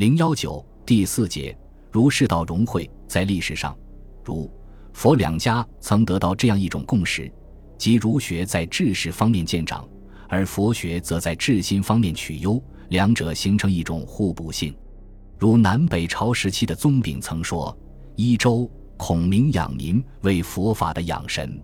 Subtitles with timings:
[0.00, 1.54] 零幺九第四节，
[1.92, 3.76] 儒释道融汇，在历史上，
[4.24, 4.50] 儒、
[4.94, 7.30] 佛两家曾得到这样一种共识，
[7.76, 9.86] 即儒学在治世方面见长，
[10.26, 12.58] 而佛学则在治心方面取优，
[12.88, 14.74] 两者形成一种互补性。
[15.38, 17.78] 如南北朝时期的宗炳曾说
[18.16, 21.62] ：“一周孔明养民为佛法的养神。”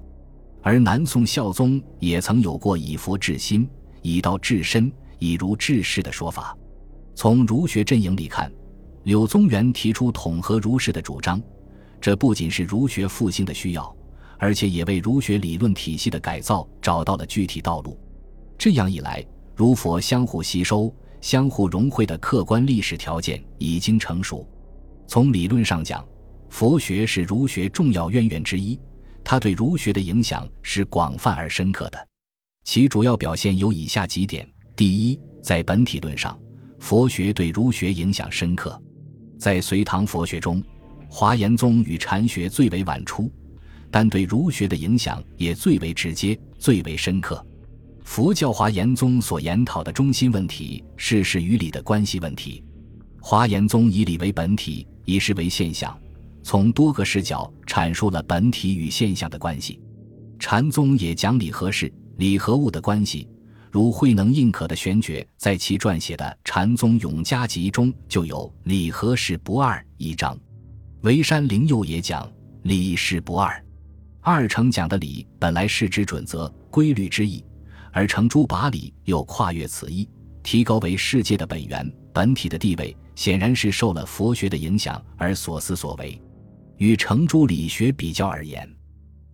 [0.60, 3.66] 而南宋孝宗也曾有过以佛治心、
[4.02, 6.54] 以道治身、以儒治世的说法。
[7.16, 8.52] 从儒学阵营里看，
[9.04, 11.40] 柳宗元提出统合儒释的主张，
[11.98, 13.96] 这不仅是儒学复兴的需要，
[14.38, 17.98] 而且也为儒学理论体系的改造找到了具体道路。
[18.58, 24.46] 这样一来，儒佛相互吸收、相互融汇的客观历史条件已经成熟。
[25.06, 26.06] 从理论上讲，
[26.50, 28.78] 佛学是儒学重要渊源之一，
[29.24, 32.08] 它对儒学的影响是广泛而深刻的。
[32.64, 36.38] 其主要表现有以下几点：第一，在本体论上。
[36.78, 38.80] 佛学对儒学影响深刻，
[39.38, 40.62] 在隋唐佛学中，
[41.08, 43.30] 华严宗与禅学最为晚出，
[43.90, 47.44] 但对儒学的影响也最为直接、最为深刻。
[48.04, 52.62] 佛教华严宗所研讨的中心问题是事与理的关系问题。
[53.20, 55.98] 华严宗以理为本体，以事为现象，
[56.44, 59.80] 从多个视角阐述了本体与现象的关系。
[60.38, 63.28] 禅宗也讲理和事、理和物的关系。
[63.70, 70.38] 如慧能印可的玄觉在其撰写的《禅宗永嘉集》中就有“理和事不二”一章，
[71.02, 72.30] 维山灵佑也讲
[72.62, 73.62] “理事不二”。
[74.22, 77.44] 二程讲的理本来是指准则、规律之意，
[77.92, 80.08] 而程朱把理又跨越此意，
[80.42, 86.20] 提高为世界的本源、本体的地位，显然是受了佛学的影响而所思所为。
[86.78, 88.68] 与程朱理学比较而言，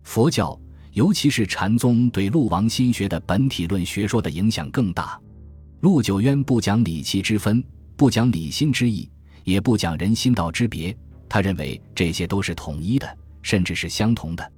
[0.03, 0.59] 佛教。
[0.93, 5.19] 尤其是禅宗对陆王心学的本体论学说的影响更大。
[5.81, 7.63] 陆九渊不讲理气之分，
[7.97, 9.09] 不讲理心之意，
[9.43, 10.95] 也不讲人心道之别。
[11.27, 14.51] 他认为这些都是统一的，甚至是相同的。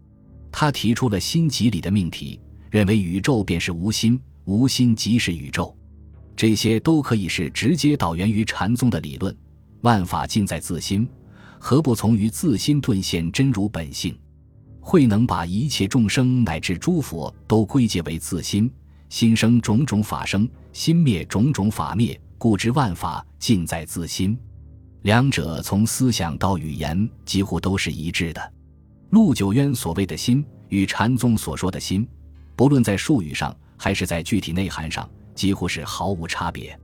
[0.52, 5.76] 他提出了心即理的命题，认为宇宙便是无心，无心即是宇宙。
[6.36, 9.34] 这些都可以是直接导源于禅宗的理论。
[9.82, 11.08] 万法尽在自心，
[11.60, 14.14] 何不从于自心顿现真如本性？
[14.88, 18.72] 慧能把一切众生乃至诸佛都归结为自心，
[19.10, 24.38] 心生种种法生，心灭种种法灭，故知万法尽在自心。
[25.02, 28.54] 两者从思想到语言几乎都是一致的。
[29.10, 32.08] 陆九渊所谓的心与禅宗所说的心，
[32.56, 36.80] 不论在术语上还是在具体内涵上，几乎是毫无差别。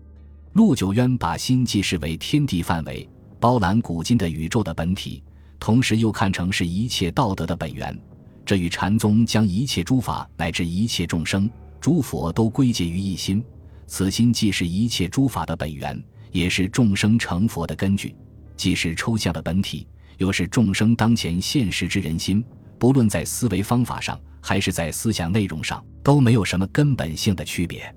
[0.54, 3.08] 陆九渊把心既视为天地范围，
[3.40, 5.22] 包揽古今的宇宙的本体。
[5.62, 7.96] 同时又看成是一切道德的本源，
[8.44, 11.48] 这与禅宗将一切诸法乃至一切众生、
[11.80, 13.44] 诸佛都归结于一心，
[13.86, 18.16] 此心既是一切诸法的本源，也是众生成佛的根据，
[18.58, 22.44] 既是抽象的本体，又是众生当前现实之人心。
[22.80, 27.94] 不论在思维方法上，还是在思想内容上，都没有什么根本性的区别。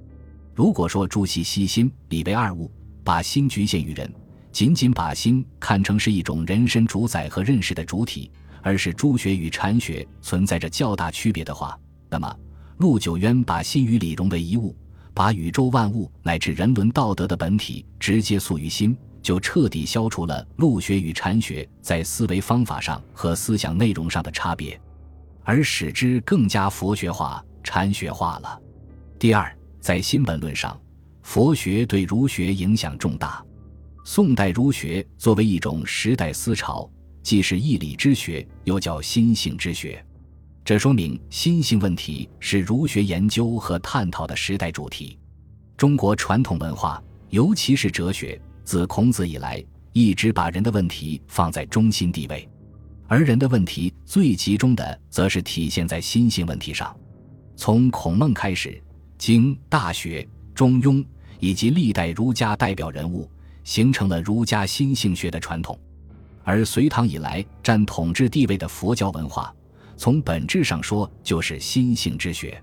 [0.55, 2.71] 如果说诸系悉心理为二物，
[3.03, 4.13] 把心局限于人。
[4.55, 8.31] 仅仅把心看成是一种人身主宰和认识的主体，
[8.63, 11.77] 而是诸学与禅学存在着较大区别的话，
[12.09, 12.39] 那么
[12.77, 14.73] 陆九渊把心与理融为一物，
[15.13, 24.81] 把宇宙万物乃至人伦道德的本体直接诉于心，就彻底消除了陆学与禅学在思维方法上和思想内容上的差别，
[25.43, 28.63] 而使之更加佛学化、禅学化了。
[29.19, 30.81] 第二，在心本论上，
[31.25, 33.45] 佛学对儒学影响重大。
[34.07, 36.89] 宋代儒学作为一种时代思潮，
[37.23, 40.05] 既是义理之学，又叫心性之学。
[40.63, 45.19] 这说明心性问题是儒学研究和探讨的时代主题。
[45.75, 49.65] 中国传统文化，尤其是哲学，自孔子以来，
[49.95, 52.47] 一直把人的问题放在中心地位，
[53.09, 56.95] 而人的问题最集中的，则是体现在心性问题上。
[57.57, 58.79] 从孔孟开始，
[59.17, 60.21] 经《大学》
[60.53, 60.97] 《中庸》
[61.41, 63.27] 以及历代儒家代表人物。
[63.65, 65.79] 形成了儒家心性学的传统，
[66.45, 69.53] 而隋唐以来占统治地位的佛教文化，
[69.97, 72.63] 从本质上说就是心性之学。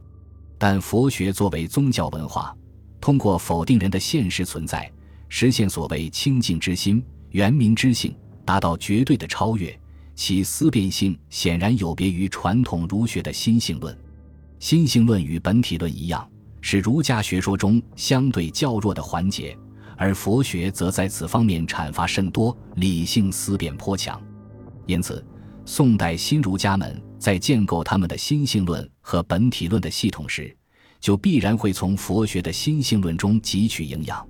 [0.58, 2.56] 但佛学作为宗教文化，
[3.02, 4.90] 通过否定人的现实存在，
[5.28, 8.16] 实现所谓清净之心、圆明之性，
[8.46, 9.76] 达到绝对的超越，
[10.14, 13.98] 其思辨性显然有别于传统儒学的心性论。
[14.60, 16.30] 心性论与本体论一样，
[16.62, 19.58] 是儒家学说中相对较弱的环节。
[20.02, 24.20] 而佛学则在此方面阐发甚多，理性思辨颇强，
[24.88, 25.24] 因此，
[25.64, 30.58] 宋代新儒家们在建构他们的心性论和本体论的系统时，
[31.00, 34.28] 就必然会从佛学的心性论中汲取营养。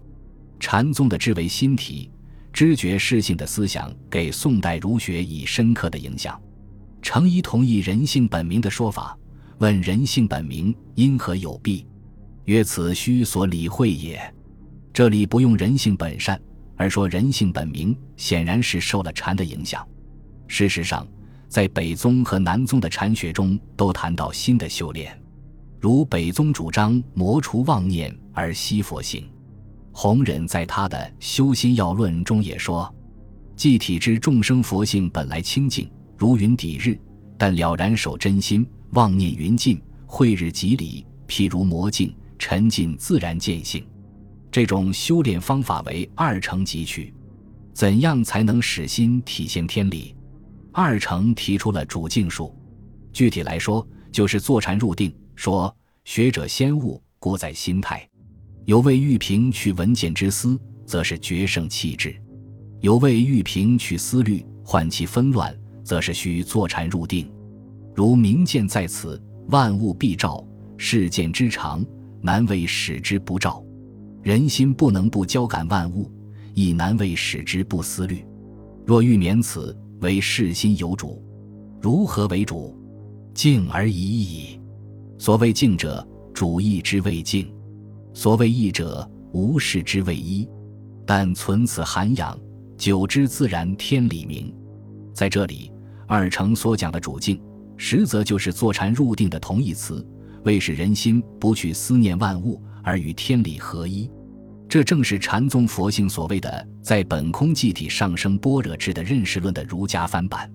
[0.60, 2.12] 禅宗的知为心体，
[2.52, 6.38] 知觉适性的思想给宋代儒学以深刻的影响。
[7.02, 9.18] 程颐同意人性本明的说法，
[9.60, 11.88] 问人性本明因何有弊？
[12.44, 14.22] 曰：此虚所理会也。
[14.94, 16.40] 这里不用人性本善，
[16.76, 19.88] 而说人性本明，显然是受了禅的影响。
[20.48, 21.08] 事实上，
[21.48, 25.18] 在北宗和南宗的禅学中，都谈到新的修炼，
[25.80, 29.26] 如北宗主张磨除妄念而息佛性。
[29.94, 32.94] 弘忍在他的《修心要论》中也说
[33.56, 36.98] ：“既体知众生佛性本来清净，如云抵日，
[37.38, 43.86] 但了然守真心，妄念云尽，慧日即理，譬如魔镜，沉浸自然见性。”
[44.52, 47.14] 这种修炼方法为二乘汲取。
[47.74, 50.14] 怎样才能使心体现天理？
[50.74, 52.54] 二乘提出了主境术。
[53.14, 55.14] 具体来说，就是坐禅入定。
[55.36, 58.08] 说学者先悟，故在心态。
[58.66, 62.12] 有为欲平去文见之思，则是决胜气质；
[62.82, 67.32] 有为欲平去思虑，缓其纷乱，则是需坐禅入定。
[67.96, 70.46] 如明见在此，万物必照；
[70.78, 71.84] 世见之常，
[72.22, 73.64] 难为使之不照。
[74.22, 76.10] 人心不能不交感万物，
[76.54, 78.24] 亦难为使之不思虑。
[78.86, 81.24] 若欲免此，为世心有主。
[81.82, 82.78] 如何为主？
[83.34, 84.60] 静而已矣。
[85.18, 87.52] 所谓静者，主意之谓静。
[88.14, 90.48] 所谓义者，无事之谓一，
[91.06, 92.38] 但存此涵养，
[92.78, 94.54] 久之自然天理明。
[95.14, 95.72] 在这里，
[96.06, 97.42] 二程所讲的主境，
[97.78, 100.06] 实则就是坐禅入定的同义词，
[100.44, 104.10] 为使人心不去思念万物，而与天理合一。
[104.70, 110.50] 这正是禅宗佛性所谓的在本空寂体上升般若智的认识论的儒家翻版。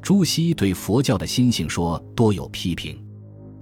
[0.00, 3.00] 朱熹对佛教的心性说多有批评，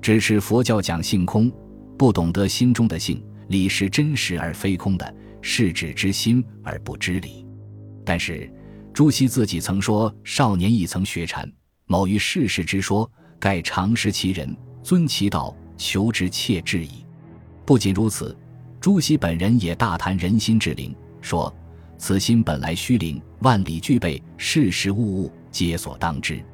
[0.01, 1.53] 支持佛教讲性空，
[1.99, 3.23] 不懂得心中的性。
[3.49, 7.45] 理是真实而非空的，是指之心而不知理。
[8.05, 8.49] 但是
[8.95, 11.51] 朱熹自己曾说，少年亦曾学禅，
[11.87, 13.11] 某于世事之说，
[13.41, 17.05] 盖常识其人，尊其道，求之切至矣。
[17.71, 18.37] 不仅如此，
[18.81, 21.55] 朱熹本人也大谈人心之灵，说
[21.99, 26.45] 此心本来虚灵，万里具备，事事物物皆所当知。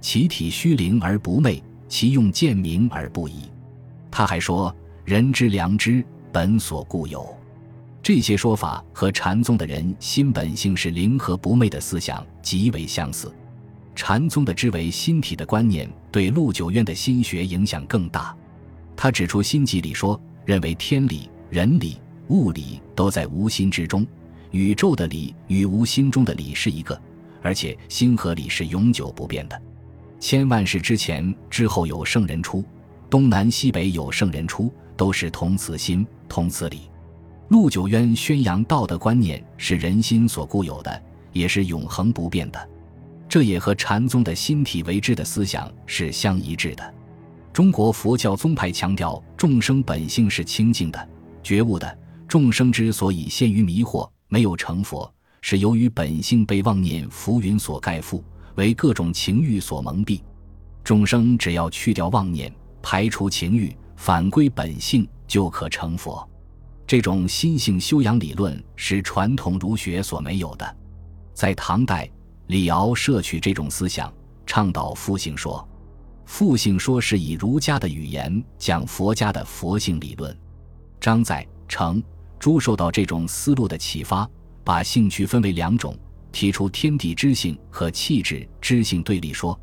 [0.00, 3.42] 其体虚灵而不昧，其用见明而不疑。
[4.10, 4.74] 他还说，
[5.04, 6.04] 人之良知。
[6.32, 7.24] 本所固有，
[8.02, 13.32] 这些说法和禅宗的人心本性是灵和不昧的思想极为相似。
[13.94, 18.36] 禅宗的知为心体的观念对陆九渊的心学影响更大。
[18.96, 24.06] 他指出，心集》里说，认为天理、人理、物理都在无心之中，
[24.52, 26.98] 宇宙的理与无心中的理是一个，
[27.42, 29.62] 而且心和理是永久不变的。
[30.18, 32.64] 千万世之前、之后有圣人出，
[33.10, 34.72] 东南西北有圣人出。
[34.96, 36.88] 都是同此心，同此理。
[37.48, 41.02] 陆九渊宣扬道德观念是人心所固有的，
[41.34, 42.68] 也是永恒不变的。
[43.28, 46.94] 这也和禅宗的心体为知的思想是相一致的。
[47.52, 51.08] 中国佛教宗派强调众生本性是清净的、
[51.42, 51.98] 觉悟的。
[52.26, 58.22] 众生之所以陷于迷惑，没有成佛，是由于本性被妄念浮云所盖覆，
[58.56, 60.20] 为各种情欲所蒙蔽。
[60.82, 62.52] 众生只要去掉妄念，
[62.82, 63.76] 排除情欲。
[63.96, 66.28] 返归本性就可成佛，
[66.86, 70.76] 这种心性修养理论是传统儒学所没有的。
[71.32, 72.06] 在唐代，
[72.48, 74.12] 李敖摄取这种思想，
[74.44, 75.66] 倡导复性说。
[76.26, 80.36] 复性说是以儒家的语言讲佛家的佛性理论。
[81.00, 82.02] 张载、程
[82.38, 84.28] 朱受到这种思路的启发，
[84.62, 85.96] 把性趣分为两种，
[86.30, 89.58] 提出天地之性和气质之性对立说。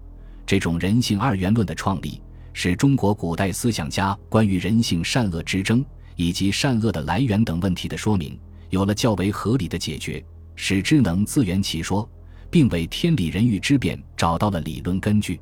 [0.46, 2.20] 这种人性二元论的创立。
[2.56, 5.84] 是中国古代思想家关于人性善恶之争
[6.16, 8.40] 以及善恶的来源等问题的说明，
[8.70, 10.24] 有了较为合理的解决，
[10.56, 12.08] 使之能自圆其说，
[12.52, 15.42] 并为天理人欲之辩找到了理论根据。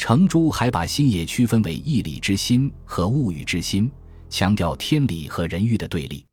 [0.00, 3.88] 程朱还把心也区分为义理之心和物欲之心，
[4.30, 6.24] 强调天理和人欲的对立。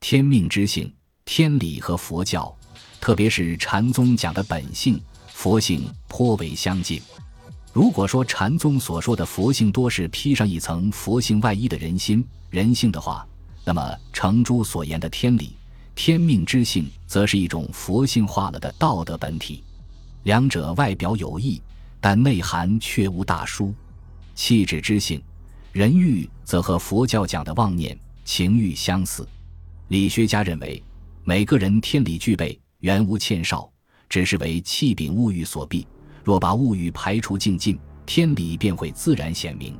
[0.00, 0.92] 天命之性、
[1.24, 2.54] 天理和佛教，
[3.00, 7.00] 特别是禅宗讲的本性、佛性颇为相近。
[7.72, 13.26] 如果说禅宗所说的佛性多是披上一层佛性外衣的人心人性的话，
[13.64, 15.56] 那么程朱所言的天理、
[15.94, 19.64] 天命之性，则是一种佛性化了的道德本体。
[20.24, 21.62] 两者外表有异，
[22.00, 23.74] 但内涵却无大殊。
[24.34, 25.22] 气质之性、
[25.72, 29.26] 人欲，则和佛教讲的妄念、情欲相似。
[29.88, 30.82] 理学家认为，
[31.24, 33.70] 每个人天理具备，原无欠少，
[34.08, 35.86] 只是为气禀物欲所蔽。
[36.22, 39.78] 若把物欲排除净尽，天理便会自然显明。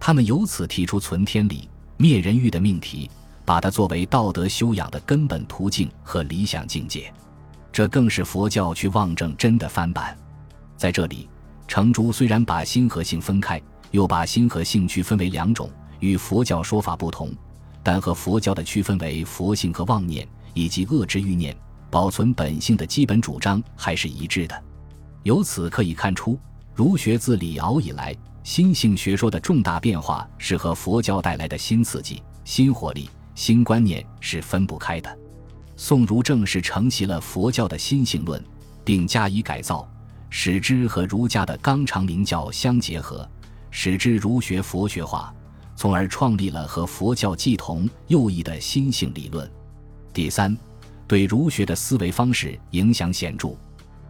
[0.00, 3.10] 他们由此提出存天理、灭人欲的命题，
[3.44, 7.12] 把它作为道德修养的根本途径和理想境界。
[7.72, 10.16] 这更是佛教去望证真的翻版。
[10.76, 11.28] 在这里，
[11.66, 17.32] 程朱虽然把心和性分开，又把心和性区分为两种，与佛教说法不同，
[17.82, 21.56] 但和佛教的区分为佛性和妄念以及恶之欲念、
[21.90, 24.62] 保存本性的基本主张还是一致的。
[25.22, 26.38] 由此可以看出，
[26.74, 35.18] 儒学自李敖以来，心性学说的重大变化是和佛教带来的新刺激、新活力、新观念是分不开的。
[35.76, 38.42] 宋儒正是承袭了佛教的心性论，
[38.84, 39.88] 并加以改造，
[40.34, 43.28] 使之和儒家的纲常名教相结合，
[43.70, 45.32] 使之儒学佛学化，
[45.76, 49.48] 从而创立了和佛教既同又异的心性理论。
[50.10, 50.56] 第三，
[51.06, 53.50] 对儒学的思维方式影响显著。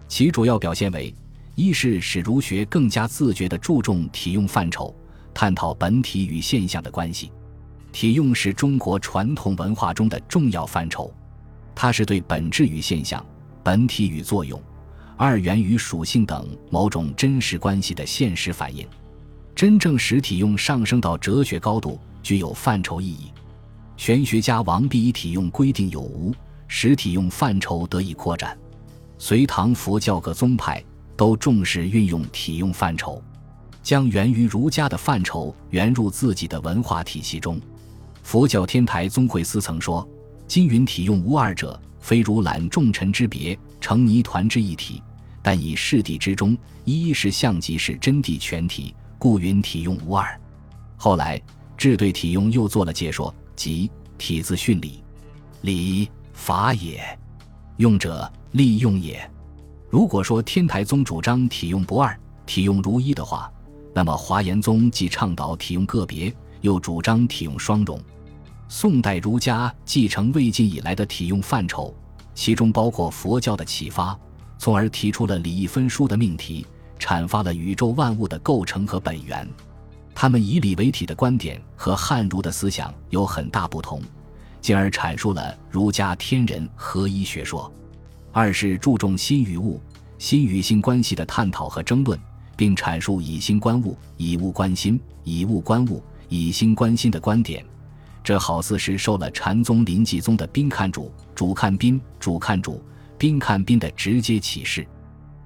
[0.06, 1.12] 其主要表现为：
[1.56, 4.94] 一是使儒学更加自觉地注重体用范畴，
[5.34, 7.32] 探讨本体与现象的关系。
[7.90, 11.12] 体用是中国传统文化中的重要范畴，
[11.74, 13.26] 它是对本质与现象、
[13.64, 14.62] 本体与作用、
[15.16, 18.87] 二元与属性等某种真实关系的现实反映。
[19.54, 23.31] 真正使体用上升到哲学高度，具有范畴意义。
[23.97, 26.35] 玄学家王弼以体用规定有无，
[26.66, 28.59] 使体用范畴得以扩展。
[29.19, 30.83] 隋唐佛教各宗派
[31.16, 33.23] 都重视运用体用范畴，
[33.83, 37.61] 将源于儒家的范畴源入自己的文化体系中。
[38.23, 40.09] 佛教天台宗慧思曾说
[40.49, 45.02] ：“金云体用无二者，非如揽众臣之别，成泥团之一体。
[45.40, 46.54] 但以事谛之中，
[46.85, 50.38] 一是相即是真谛全体，故云体用无二。”
[50.99, 51.40] 后来
[51.78, 55.02] 智对体用又做了解说，即体字训理，
[55.62, 57.18] 理法也，
[57.78, 58.30] 用者。
[58.52, 59.18] 利用也。
[59.88, 63.50] 如果说天台宗主张体用不二、体用如一的话，
[63.94, 66.30] 那么华严宗既倡导体用个别，
[66.61, 67.99] 又主张体用双融。
[68.74, 71.94] 宋代儒家继承魏晋以来的体用范畴，
[72.34, 74.18] 其中包括佛教的启发，
[74.56, 76.66] 从而提出了理义分殊的命题，
[76.98, 79.46] 阐发了宇宙万物的构成和本源。
[80.14, 84.00] 他们以理为体的观点和汉儒的思想有很大不同，
[84.62, 87.70] 进而阐述了儒家天人合一学说。
[88.32, 89.78] 二是注重心与物、
[90.16, 92.18] 心与性关系的探讨和争论，
[92.56, 97.62] 并阐述以心观物、以物观心、以物观物、以心观心的观点。
[98.24, 102.82] 这好似是受了禅宗临济宗的宾看主、主看宾、主看主、
[103.18, 104.86] 宾看宾的直接启示。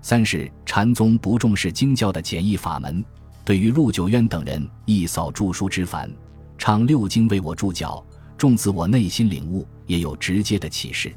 [0.02, 3.04] 三是禅宗不重视经教的简易法门，
[3.44, 6.10] 对于陆九渊等人一扫著书之烦，
[6.58, 8.04] 唱六经为我注脚，
[8.36, 11.12] 重自我内心领悟，也有直接的启示。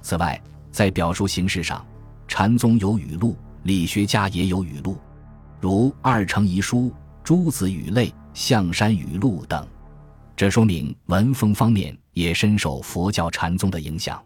[0.00, 0.40] 此外，
[0.70, 1.84] 在表述形式上，
[2.26, 4.96] 禅宗有语录，理学家也有语录，
[5.60, 6.78] 如《二程遗书》
[7.22, 9.66] 《诸子语类》《象山语录》等。
[10.42, 14.20] 这说明文风方面也深受佛教禅宗的影响。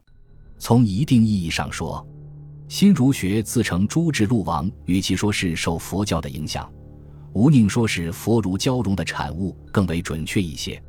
[0.57, 2.03] 从一定意义上说，
[2.69, 6.73] 新儒学自称诸智路王，与其说是受佛教的影响，
[7.35, 10.83] 无宁说是佛儒交融的产物更为准确一些。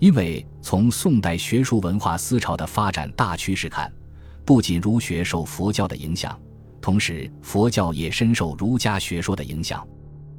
[0.00, 3.88] 因为从宋代学术文化思潮的发展大趋势看。
[4.44, 6.36] 不仅儒学受佛教的影响，
[6.80, 9.86] 同时佛教也深受儒家学说的影响。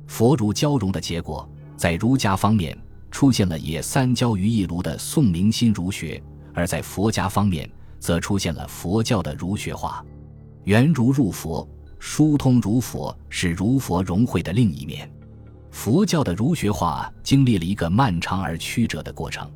[0.08, 2.78] 佛儒交融的结果，在儒家方面
[3.16, 6.22] 出现了也三焦于一炉的宋明心儒学，
[6.54, 10.06] 而在佛家方面则出现了佛教的儒学化。
[10.66, 11.66] 圆儒入佛，
[11.98, 15.10] 疏通儒佛，是儒佛融汇的另一面。
[15.72, 19.50] 佛教的儒学化经历了一个漫长而曲折的过程。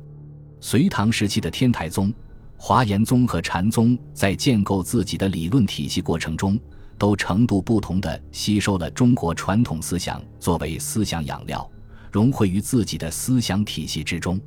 [0.58, 2.10] 隋唐时期的天台宗。
[2.56, 6.58] 华严宗和禅宗在建构自己的理论体系过程中，
[6.96, 11.70] 都程度不同地吸收了中国传统思想作为思想养料，
[12.10, 14.40] 融汇于自己的思想体系之中。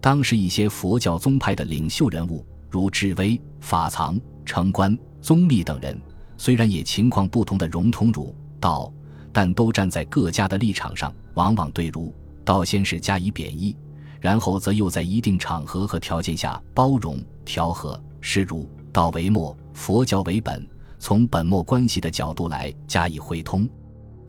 [0.00, 6.00] 当时一些佛教宗派的领袖人物，如智威、法藏、成观、宗密等人，
[6.36, 8.92] 虽然也情况不同的融通儒道，
[9.32, 13.76] 但都站在各家的立场上，往往对儒道先是加以贬义。
[14.20, 20.66] 然后则又在一定场合和条件下包容调和，视儒道为末，佛教为本，
[20.98, 23.68] 从本末关系的角度来加以汇通。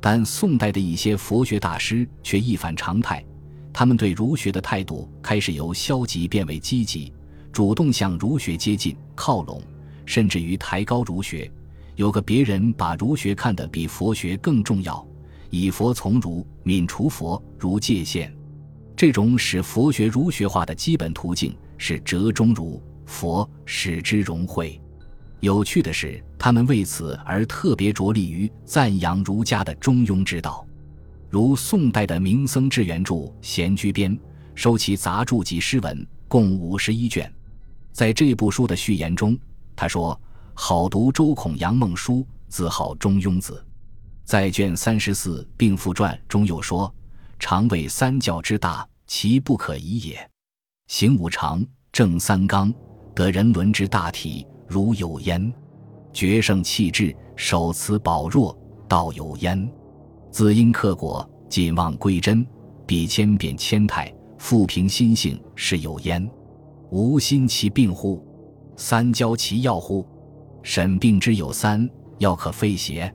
[0.01, 3.23] 但宋代的一些佛学大师却一反常态，
[3.73, 7.13] 他们对儒学的态度开始由消极变为积极，
[7.51, 9.61] 主动向儒学接近靠拢，
[10.05, 11.51] 甚至于抬高儒学。
[11.95, 15.05] 有个别人把儒学看得比佛学更重要，
[15.49, 18.33] 以佛从儒，泯除佛如界限。
[18.95, 24.79] 这种使佛学儒学化的基本途径是折中儒佛，使之融汇。
[25.41, 30.65] 有趣的是，他们为此而特别着力于赞扬儒家的中庸之道。
[31.29, 34.15] 如宋代的明僧智圆著《闲居编》，
[34.53, 37.31] 收其杂著及诗文，共五十一卷。
[37.93, 39.37] 在这部书的序言中，
[39.75, 40.19] 他说
[40.53, 43.65] ：“好读周孔杨孟书，自号中庸子。
[44.25, 46.93] 在卷三十四《并附传》中又说
[47.39, 50.29] ：“常谓三教之大，其不可移也。
[50.87, 52.73] 行五常，正三纲，
[53.15, 55.51] 得人伦之大体，如有焉。
[56.13, 58.57] 决胜气质，守慈保弱，
[58.87, 59.69] 道有焉。
[60.31, 62.45] 子因克果，谨忘归真，
[62.85, 66.29] 比千变千态，复平心性，是有焉。
[66.91, 68.23] 无心其病乎？
[68.75, 70.05] 三焦其药乎？
[70.61, 73.13] 审病之有三，药可废邪？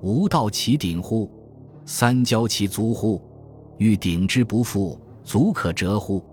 [0.00, 1.30] 无道其顶乎？
[1.84, 3.22] 三焦其足乎？
[3.78, 6.24] 欲顶之不复，足可折乎？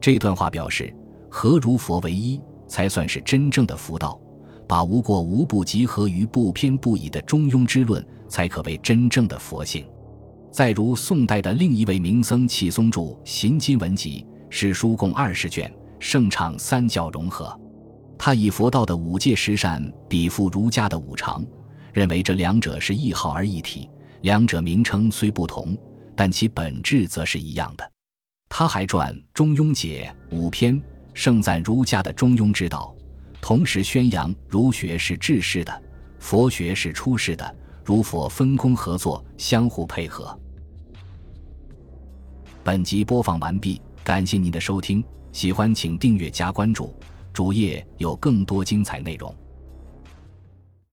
[0.00, 0.94] 这段话表示，
[1.28, 4.20] 何如佛为一，才算是真正的佛道；
[4.66, 9.86] 把无过无不集合于不偏不倚的中庸之论，才可谓真正的佛性。
[10.50, 15.72] 再如宋代的另一位名僧契松著《行经文集》，史书共二十卷。
[15.98, 17.58] 盛畅三教融合，
[18.18, 21.42] 他以佛道的五戒十善比附儒家的五常，
[21.94, 23.88] 认为这两者是一号而一体，
[24.20, 25.74] 两者名称虽不同，
[26.14, 27.92] 但其本质则是一样的。
[28.46, 30.80] 他还传《中庸解》五篇，
[31.16, 32.94] 盛赞儒家的中庸之道，
[33.40, 35.82] 同时宣扬儒学是治世的，
[36.18, 40.38] 佛学是出世的，儒佛分工合作，相互配合。
[42.62, 45.02] 本集播放完毕，感谢您的收听。
[45.32, 46.94] 喜欢请订阅加关注，
[47.32, 49.34] 主页有更多精彩内容。